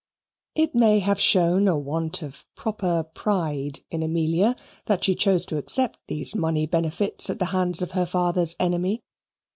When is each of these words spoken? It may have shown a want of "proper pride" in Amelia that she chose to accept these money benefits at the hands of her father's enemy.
It 0.55 0.73
may 0.73 0.97
have 0.97 1.21
shown 1.21 1.67
a 1.67 1.77
want 1.77 2.23
of 2.23 2.43
"proper 2.55 3.03
pride" 3.13 3.81
in 3.91 4.01
Amelia 4.01 4.55
that 4.87 5.03
she 5.03 5.13
chose 5.13 5.45
to 5.45 5.57
accept 5.57 5.99
these 6.07 6.33
money 6.33 6.65
benefits 6.65 7.29
at 7.29 7.37
the 7.37 7.45
hands 7.53 7.83
of 7.83 7.91
her 7.91 8.07
father's 8.07 8.55
enemy. 8.59 9.03